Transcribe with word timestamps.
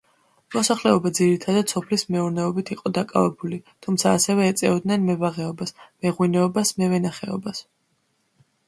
მოსახლეობა 0.53 1.09
ძირითადად 1.17 1.73
სოფლის 1.73 2.05
მეურნეობით 2.15 2.71
იყო 2.77 2.93
დაკავებული, 2.99 3.61
თუმცა 3.87 4.15
ასევე 4.21 4.49
ეწეოდნენ 4.55 5.07
მებაღეობას, 5.11 5.77
მეღვინეობას, 5.87 6.75
მევენახეობას. 6.83 7.67